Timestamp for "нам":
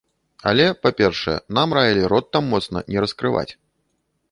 1.59-1.77